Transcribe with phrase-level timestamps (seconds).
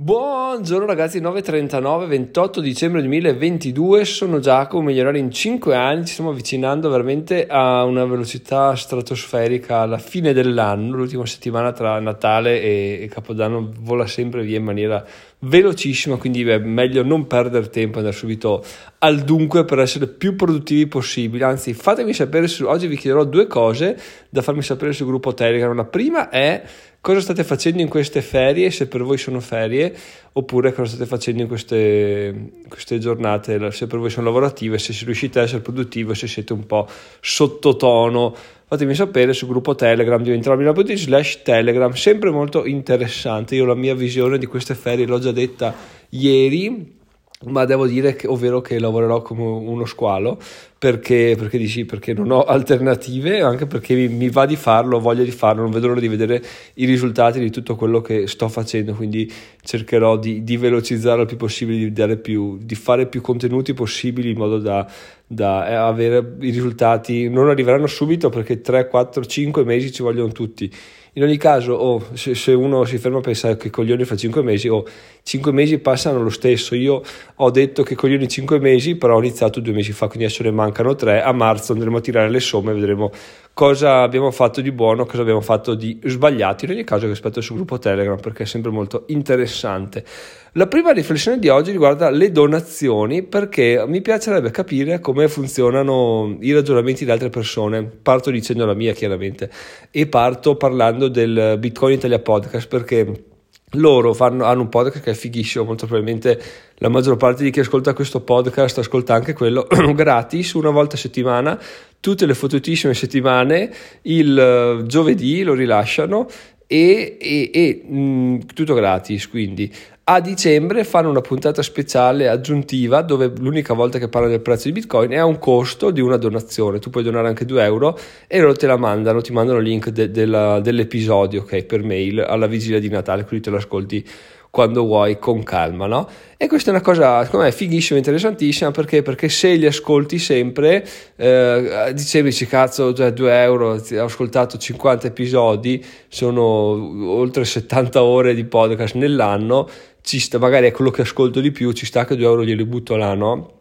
[0.00, 6.88] Buongiorno ragazzi, 9.39, 28 dicembre 2022, sono Giacomo, migliorare in 5 anni, ci stiamo avvicinando
[6.88, 14.06] veramente a una velocità stratosferica alla fine dell'anno, l'ultima settimana tra Natale e, Capodanno vola
[14.06, 15.04] sempre via in maniera
[15.40, 18.64] velocissima, quindi è meglio non perdere tempo, andare subito
[18.98, 23.48] al dunque per essere più produttivi possibile, anzi fatemi sapere, su, oggi vi chiederò due
[23.48, 26.62] cose da farmi sapere sul gruppo Telegram, la prima è
[27.08, 29.94] cosa state facendo in queste ferie, se per voi sono ferie,
[30.34, 35.38] oppure cosa state facendo in queste, queste giornate, se per voi sono lavorative, se riuscite
[35.38, 36.86] a essere produttivi, se siete un po'
[37.18, 38.36] sottotono.
[38.66, 43.54] Fatemi sapere sul gruppo Telegram, diventerò milano.it slash Telegram, sempre molto interessante.
[43.54, 45.74] Io la mia visione di queste ferie l'ho già detta
[46.10, 46.97] ieri,
[47.46, 50.40] ma devo dire che, ovvero che lavorerò come uno squalo
[50.76, 55.00] perché, perché dici perché non ho alternative anche perché mi, mi, va di farlo ho
[55.00, 56.42] voglia di farlo non vedo l'ora di vedere
[56.74, 59.30] i risultati di tutto quello che sto facendo quindi
[59.68, 64.38] cercherò di, di velocizzare il più possibile di, più, di, fare più contenuti possibili in
[64.38, 64.90] modo da,
[65.26, 67.28] da eh, avere i risultati.
[67.28, 70.72] Non arriveranno subito perché 3, 4, 5 mesi ci vogliono tutti
[71.18, 74.40] in ogni caso, oh, se, se, uno si ferma a pensare che coglioni fa 5
[74.40, 74.86] mesi, oh,
[75.24, 76.76] 5 mesi passano lo stesso.
[76.76, 77.02] Io
[77.34, 80.52] ho detto che coglioni 5 mesi, però ho iniziato due mesi fa, quindi adesso ne
[80.52, 81.20] mancano 3.
[81.20, 83.10] A marzo andremo a tirare le somme vedremo
[83.58, 86.64] cosa abbiamo fatto di buono, cosa abbiamo fatto di sbagliato.
[86.64, 90.04] In ogni caso, rispetto sul gruppo Telegram perché è sempre molto interessante.
[90.52, 96.52] La prima riflessione di oggi riguarda le donazioni perché mi piacerebbe capire come funzionano i
[96.52, 97.82] ragionamenti di altre persone.
[97.82, 99.50] Parto dicendo la mia chiaramente
[99.90, 103.24] e parto parlando del Bitcoin Italia Podcast perché
[103.72, 106.40] loro fanno, hanno un podcast che è fighissimo, molto probabilmente
[106.76, 110.98] la maggior parte di chi ascolta questo podcast ascolta anche quello gratis, una volta a
[110.98, 111.60] settimana,
[112.00, 113.70] tutte le fottutissime settimane,
[114.02, 116.26] il giovedì lo rilasciano
[116.66, 119.72] e, e, e mh, tutto gratis, quindi
[120.10, 124.72] a dicembre fanno una puntata speciale aggiuntiva dove l'unica volta che parla del prezzo di
[124.72, 126.78] bitcoin è a un costo di una donazione.
[126.78, 129.90] Tu puoi donare anche 2 euro e loro te la mandano ti mandano il link
[129.90, 134.02] de- de- dell'episodio ok per mail alla vigilia di Natale così te lo ascolti
[134.50, 136.08] quando vuoi con calma, no?
[136.36, 140.86] E questa è una cosa, secondo me, fighissima, interessantissima perché, perché se li ascolti sempre,
[141.16, 148.44] eh, dicevi, cazzo, cioè 2 euro, ho ascoltato 50 episodi, sono oltre 70 ore di
[148.44, 149.68] podcast nell'anno,
[150.00, 152.64] ci sta, magari è quello che ascolto di più, ci sta che 2 euro glieli
[152.64, 153.52] butto là, no?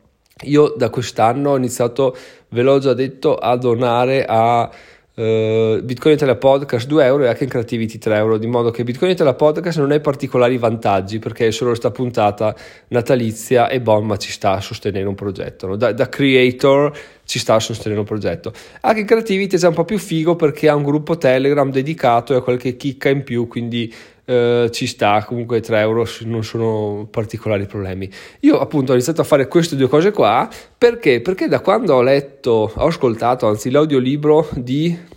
[0.43, 2.15] Io da quest'anno ho iniziato,
[2.49, 4.69] ve l'ho già detto, a donare a
[5.17, 8.83] Uh, Bitcoin Italia Podcast 2 euro e anche in Creativity 3 euro, di modo che
[8.83, 12.55] Bitcoin Italia Podcast non ha particolari vantaggi perché è solo questa puntata
[12.89, 15.65] natalizia e bon, ma ci sta a sostenere un progetto.
[15.65, 15.75] No?
[15.75, 16.95] Da, da, creator
[17.25, 18.53] ci sta a sostenere un progetto.
[18.81, 22.33] Anche in Creativity è già un po' più figo perché ha un gruppo Telegram dedicato
[22.33, 23.91] e ha qualche chicca in più, quindi
[24.27, 28.11] Uh, ci sta, comunque 3 euro non sono particolari problemi.
[28.41, 31.21] Io appunto ho iniziato a fare queste due cose qua perché?
[31.21, 35.15] Perché da quando ho letto, ho ascoltato anzi l'audiolibro di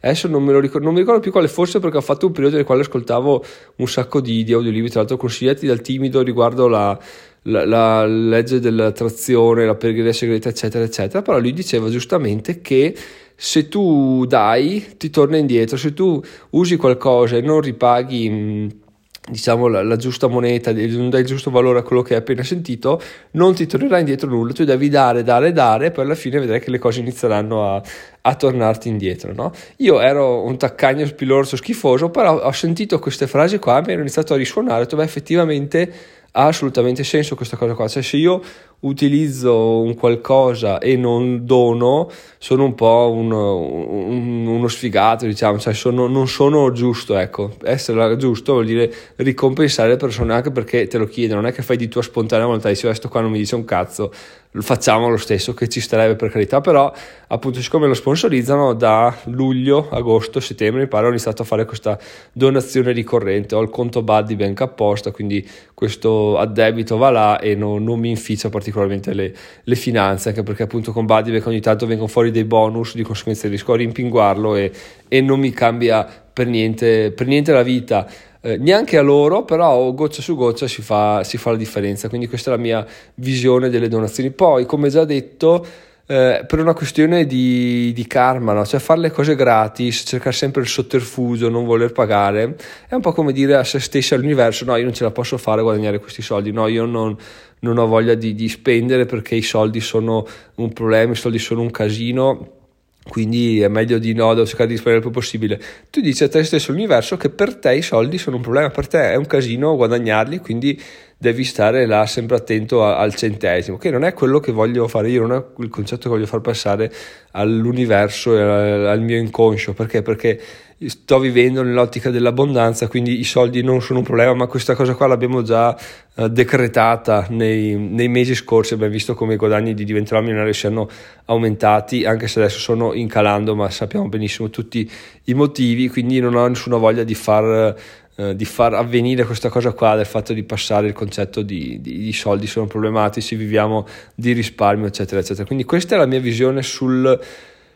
[0.00, 2.64] adesso non, ricordo, non mi ricordo più quale fosse perché ho fatto un periodo nel
[2.64, 3.44] quale ascoltavo
[3.76, 6.98] un sacco di, di audiolibri, tra l'altro consigliati dal timido riguardo la,
[7.42, 11.22] la, la legge dell'attrazione, la preghiera segreta, eccetera, eccetera.
[11.22, 12.94] Però lui diceva giustamente che
[13.34, 18.79] se tu dai ti torna indietro, se tu usi qualcosa e non ripaghi
[19.28, 22.42] diciamo la, la, giusta moneta, non dai il giusto valore a quello che hai appena
[22.42, 23.00] sentito,
[23.32, 26.60] non ti tornerà indietro nulla, tu devi dare, dare, dare e poi alla fine vedrai
[26.60, 27.82] che le cose inizieranno a,
[28.22, 29.32] a tornarti indietro.
[29.34, 29.52] No?
[29.76, 34.34] Io ero un taccagno spilorso schifoso, però ho sentito queste frasi qua mi hanno iniziato
[34.34, 35.92] a risuonare, ho detto beh effettivamente
[36.32, 38.40] ha assolutamente senso questa cosa qua, cioè se io
[38.80, 45.74] utilizzo un qualcosa e non dono, sono un po' un, un, uno sfigato, diciamo, cioè
[45.74, 50.96] sono, non sono giusto, ecco, essere giusto vuol dire ricompensare le persone anche perché te
[50.96, 53.38] lo chiedono, non è che fai di tua spontanea volontà, dici questo qua non mi
[53.38, 54.12] dice un cazzo,
[54.58, 56.92] facciamo lo stesso, che ci starebbe per carità, però
[57.28, 61.96] appunto siccome lo sponsorizzano da luglio, agosto, settembre mi pare ho iniziato a fare questa
[62.32, 67.84] donazione ricorrente, ho il conto Buddy bank apposta, quindi questo addebito va là e non,
[67.84, 69.32] non mi inficia particolarmente le,
[69.62, 73.46] le, finanze, anche perché appunto con Buddyback ogni tanto vengono fuori dei bonus, di conseguenza
[73.46, 74.72] riesco a rimpinguarlo e,
[75.06, 78.06] e non mi cambia per niente, per niente la vita.
[78.42, 82.08] Eh, neanche a loro, però goccia su goccia si fa, si fa la differenza.
[82.08, 84.30] Quindi questa è la mia visione delle donazioni.
[84.30, 85.66] Poi, come già detto,
[86.06, 88.64] eh, per una questione di, di karma, no?
[88.64, 92.56] cioè fare le cose gratis, cercare sempre il sotterfugio, non voler pagare,
[92.88, 95.38] è un po' come dire a se stessi all'universo: no, io non ce la posso
[95.38, 97.16] fare a guadagnare questi soldi, no, io non,
[97.60, 100.26] non ho voglia di, di spendere perché i soldi sono
[100.56, 102.59] un problema, i soldi sono un casino
[103.08, 105.60] quindi è meglio di no, devo cercare di risparmiare il più possibile.
[105.90, 108.86] Tu dici a te stesso l'universo che per te i soldi sono un problema, per
[108.86, 110.80] te è un casino guadagnarli, quindi
[111.20, 115.10] devi stare là sempre attento a, al centesimo, che non è quello che voglio fare
[115.10, 116.90] io, non è il concetto che voglio far passare
[117.32, 120.00] all'universo e al, al mio inconscio, perché?
[120.00, 120.40] Perché
[120.86, 125.08] sto vivendo nell'ottica dell'abbondanza, quindi i soldi non sono un problema, ma questa cosa qua
[125.08, 125.78] l'abbiamo già
[126.14, 130.88] uh, decretata nei, nei, mesi scorsi, abbiamo visto come i guadagni di diventerò milionario siano
[131.26, 134.90] aumentati, anche se adesso sono incalando, ma sappiamo benissimo tutti
[135.24, 137.76] i motivi, quindi non ho nessuna voglia di far
[138.16, 141.98] uh, di far avvenire questa cosa qua del fatto di passare il concetto di, di,
[141.98, 145.46] di, soldi sono problematici, viviamo di risparmio, eccetera, eccetera.
[145.46, 147.18] Quindi questa è la mia visione sul,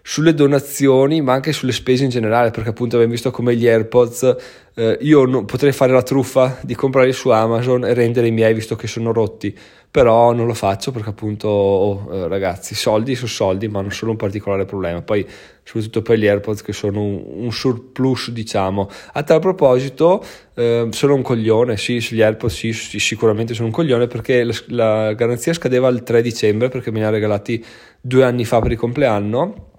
[0.06, 4.36] sulle donazioni ma anche sulle spese in generale perché appunto abbiamo visto come gli AirPods
[4.74, 8.52] eh, io non, potrei fare la truffa di comprarli su Amazon e rendere i miei
[8.52, 9.56] visto che sono rotti
[9.90, 14.10] però non lo faccio perché appunto oh, eh, ragazzi soldi su soldi ma non sono
[14.10, 15.26] un particolare problema poi
[15.64, 18.88] soprattutto per gli AirPods che sono un, un surplus diciamo.
[19.14, 20.24] A tal proposito
[20.54, 24.54] eh, sono un coglione sì sugli AirPods sì, sì, sicuramente sono un coglione perché la,
[24.68, 27.64] la garanzia scadeva il 3 dicembre perché me ne ha regalati
[28.00, 29.72] due anni fa per il compleanno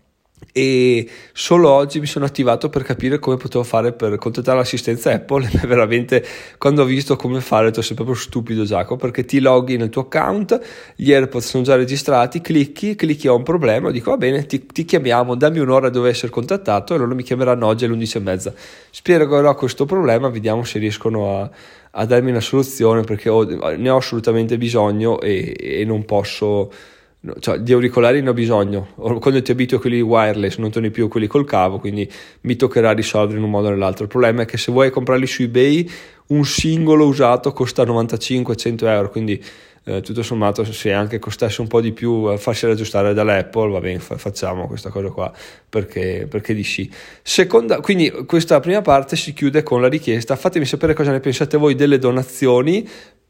[0.58, 5.50] e solo oggi mi sono attivato per capire come potevo fare per contattare l'assistenza Apple.
[5.52, 6.26] E veramente
[6.58, 10.04] quando ho visto come fare tu sei proprio stupido Giacomo perché ti loghi nel tuo
[10.04, 10.58] account
[10.96, 14.86] gli AirPods sono già registrati clicchi, clicchi ho un problema dico va bene ti, ti
[14.86, 18.54] chiamiamo dammi un'ora dove essere contattato e loro mi chiameranno oggi alle 11.30
[18.92, 21.50] spiegherò questo problema vediamo se riescono a,
[21.92, 26.72] a darmi una soluzione perché ho, ne ho assolutamente bisogno e, e non posso
[27.40, 28.88] cioè, di auricolari ne ho bisogno.
[28.96, 32.10] Quando ti abitui a quelli wireless non torni più a quelli col cavo, quindi
[32.42, 34.04] mi toccherà risolvere in un modo o nell'altro.
[34.04, 35.90] Il problema è che se vuoi comprarli su eBay,
[36.28, 39.44] un singolo usato costa 95-100 euro, quindi
[39.88, 43.80] eh, tutto sommato se anche costasse un po' di più eh, farsi aggiustare dall'Apple, va
[43.80, 45.32] bene, fa- facciamo questa cosa qua
[45.70, 46.90] perché, perché di sì.
[47.22, 51.58] Seconda, quindi questa prima parte si chiude con la richiesta, fatemi sapere cosa ne pensate
[51.58, 52.88] voi delle donazioni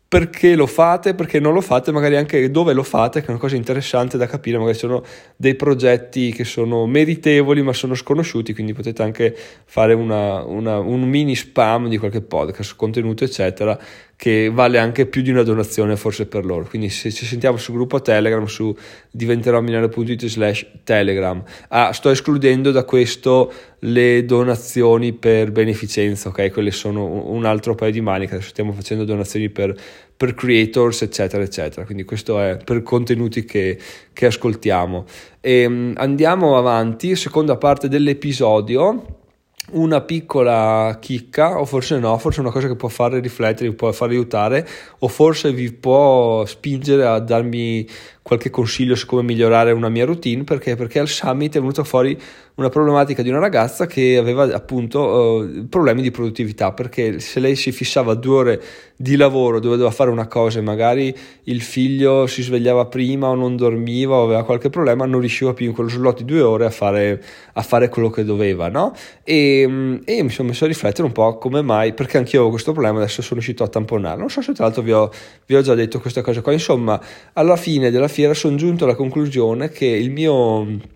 [0.07, 3.40] perché lo fate, perché non lo fate, magari anche dove lo fate, che è una
[3.40, 5.04] cosa interessante da capire, magari sono
[5.36, 9.36] dei progetti che sono meritevoli ma sono sconosciuti, quindi potete anche
[9.66, 13.78] fare una, una, un mini spam di qualche podcast, contenuto eccetera,
[14.17, 16.65] che vale anche più di una donazione forse per loro.
[16.65, 18.75] Quindi se ci sentiamo sul gruppo Telegram su
[19.12, 21.44] diventeròmilano.it slash Telegram.
[21.69, 26.51] Ah, sto escludendo da questo le donazioni per beneficenza, ok?
[26.51, 29.75] Quelle sono un altro paio di maniche, adesso stiamo facendo donazioni per,
[30.15, 31.85] per creators, eccetera, eccetera.
[31.85, 33.77] Quindi questo è per contenuti che,
[34.13, 35.06] che ascoltiamo.
[35.41, 39.23] E, ehm, andiamo avanti, seconda parte dell'episodio
[39.71, 44.09] una piccola chicca, o forse no, forse una cosa che può fare riflettere, può far
[44.09, 44.67] aiutare,
[45.00, 47.88] o forse vi può spingere a darmi
[48.25, 52.19] qualche consiglio su come migliorare una mia routine, perché, perché al summit è venuta fuori
[52.56, 57.56] una problematica di una ragazza che aveva appunto uh, problemi di produttività perché se lei
[57.57, 58.63] si fissava due ore
[58.95, 61.13] di lavoro dove doveva fare una cosa e magari
[61.44, 65.66] il figlio si svegliava prima o non dormiva o aveva qualche problema non riusciva più
[65.66, 67.21] in quello slot di due ore a fare,
[67.54, 68.95] a fare quello che doveva no?
[69.24, 72.51] e, mm, e, mi sono messo a riflettere un po' come mai perché anch'io avevo
[72.51, 75.12] questo problema adesso sono riuscito a tamponarlo non so se tra l'altro vi ho,
[75.45, 77.01] vi ho già detto questa cosa qua insomma
[77.33, 80.94] alla fine della fiera sono giunto alla conclusione che il mio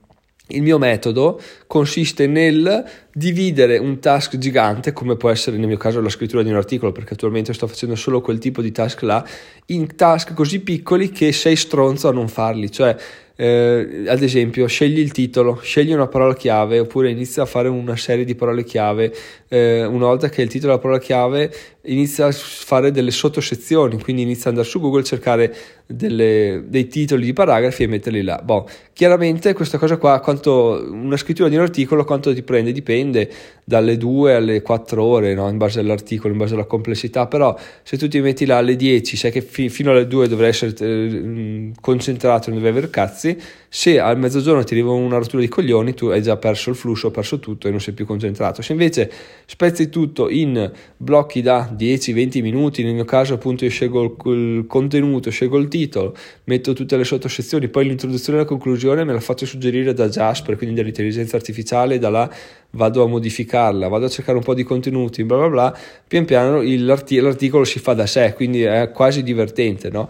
[0.52, 2.84] il mio metodo consiste nel
[3.14, 6.92] dividere un task gigante, come può essere nel mio caso la scrittura di un articolo,
[6.92, 9.24] perché attualmente sto facendo solo quel tipo di task là,
[9.68, 12.72] in task così piccoli che sei stronzo a non farli.
[12.72, 12.96] Cioè,
[13.42, 17.96] eh, ad esempio, scegli il titolo, scegli una parola chiave, oppure inizia a fare una
[17.96, 19.16] serie di parole chiave.
[19.48, 21.50] Eh, una volta che il titolo è la parola chiave,
[21.84, 25.56] inizia a fare delle sottosezioni, quindi inizia ad andare su Google, cercare
[25.86, 28.42] delle, dei titoli di paragrafi e metterli là.
[28.44, 32.72] Boh, chiaramente questa cosa qua, quanto, una scrittura di un articolo, quanto ti prende?
[32.72, 33.30] Dipende
[33.64, 35.50] dalle 2 alle 4 ore, no?
[35.50, 39.18] in base all'articolo, in base alla complessità, però se tu ti metti là alle 10,
[39.18, 43.29] sai che fi- fino alle 2 dovrai essere eh, concentrato, non devi avere cazzi,
[43.68, 47.08] se al mezzogiorno ti arriva una rottura di coglioni, tu hai già perso il flusso,
[47.08, 48.62] hai perso tutto e non sei più concentrato.
[48.62, 49.12] Se invece
[49.46, 55.30] spezzi tutto in blocchi da 10-20 minuti, nel mio caso appunto io scelgo il, contenuto,
[55.30, 59.46] scelgo il titolo, metto tutte le sottosezioni, poi l'introduzione e la conclusione me la faccio
[59.46, 62.30] suggerire da Jasper, quindi dall'intelligenza artificiale, da là
[62.72, 66.62] vado a modificarla, vado a cercare un po' di contenuti, bla bla bla, pian piano
[66.62, 70.10] l'articolo si fa da sé, quindi è quasi divertente, no?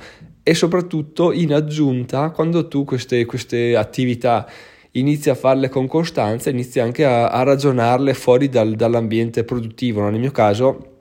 [0.49, 4.49] E soprattutto in aggiunta quando tu queste, queste attività
[4.93, 10.09] inizi a farle con costanza inizi anche a, a ragionarle fuori dal, dall'ambiente produttivo no?
[10.09, 10.93] nel mio caso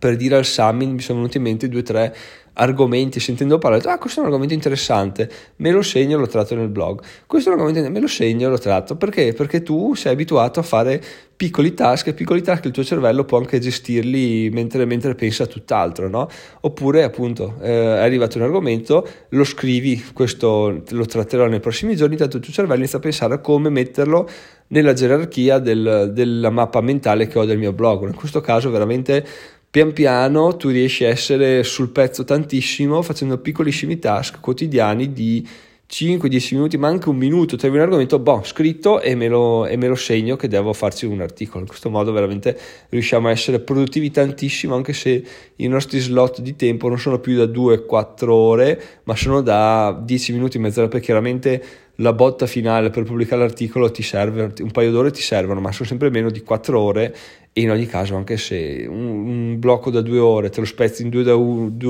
[0.00, 2.16] per dire al summit mi sono venuti in mente due o tre
[2.58, 6.68] argomenti, sentendo parlare, ah questo è un argomento interessante, me lo segno, lo tratto nel
[6.68, 9.32] blog, questo è un argomento, me lo segno, lo tratto, perché?
[9.32, 11.02] Perché tu sei abituato a fare
[11.36, 15.46] piccoli task e piccoli task il tuo cervello può anche gestirli mentre, mentre pensa a
[15.46, 16.28] tutt'altro, no?
[16.62, 22.16] Oppure appunto eh, è arrivato un argomento, lo scrivi, questo lo tratterò nei prossimi giorni,
[22.16, 24.28] tanto il tuo cervello inizia a pensare a come metterlo
[24.68, 29.24] nella gerarchia del, della mappa mentale che ho del mio blog, in questo caso veramente
[29.70, 35.46] pian piano tu riesci a essere sul pezzo tantissimo facendo piccolissimi task quotidiani di
[35.90, 39.76] 5-10 minuti, ma anche un minuto, trovi un argomento, boh, scritto e me, lo, e
[39.76, 41.60] me lo segno che devo farci un articolo.
[41.60, 42.58] In questo modo veramente
[42.90, 45.24] riusciamo a essere produttivi tantissimo, anche se
[45.56, 50.32] i nostri slot di tempo non sono più da 2-4 ore, ma sono da 10
[50.34, 51.64] minuti, mezz'ora, perché chiaramente
[52.00, 55.88] la botta finale per pubblicare l'articolo ti serve, un paio d'ore ti servono, ma sono
[55.88, 57.14] sempre meno di 4 ore
[57.52, 61.02] e in ogni caso anche se un, un blocco da due ore te lo spezzi
[61.02, 61.28] in due,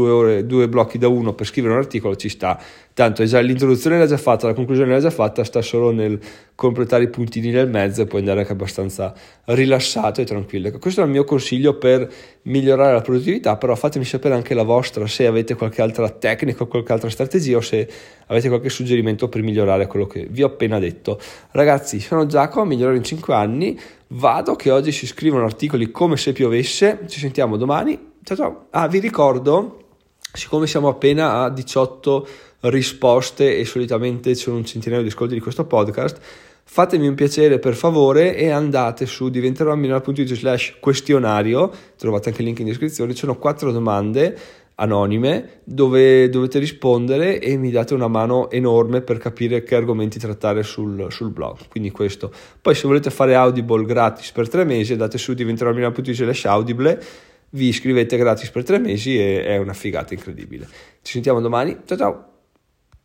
[0.09, 2.59] ore, due blocchi da uno per scrivere un articolo ci sta.
[2.95, 6.19] Tanto già, l'introduzione l'ha già fatta la conclusione l'ha già fatta sta solo nel
[6.55, 10.71] completare i puntini nel mezzo e puoi andare anche abbastanza rilassato e tranquillo.
[10.79, 12.11] Questo è il mio consiglio per
[12.43, 16.67] migliorare la produttività però fatemi sapere anche la vostra se avete qualche altra tecnica o
[16.67, 17.87] qualche altra strategia o se
[18.29, 21.21] avete qualche suggerimento per migliorare quello che vi ho appena detto
[21.51, 23.79] ragazzi sono Giacomo migliorare in 5 anni
[24.13, 27.01] Vado che oggi si scrivono articoli come se piovesse.
[27.09, 28.13] Ci sentiamo domani.
[28.25, 28.67] Ciao ciao.
[28.71, 29.85] Ah, vi ricordo,
[30.33, 32.29] siccome siamo appena a 18
[32.61, 36.19] risposte e solitamente c'è un centinaio di ascolti di questo podcast,
[36.65, 42.61] fatemi un piacere per favore e andate su diventerò.it slash questionario, trovate anche il link
[42.61, 44.37] in descrizione, ci sono quattro domande
[44.81, 50.63] anonime dove dovete rispondere e mi date una mano enorme per capire che argomenti trattare
[50.63, 51.69] sul, sul blog.
[51.69, 52.33] Quindi questo.
[52.61, 57.03] Poi se volete fare Audible gratis per tre mesi andate su diventerò.it slash audible,
[57.51, 60.67] vi iscrivete gratis per tre mesi e è una figata incredibile.
[61.03, 61.77] Ci sentiamo domani.
[61.85, 62.38] Ciao ciao!